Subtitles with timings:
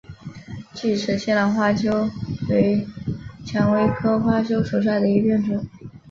[0.73, 2.09] 巨齿西南花楸
[2.49, 2.87] 为
[3.45, 5.63] 蔷薇科花楸属下的一个变种。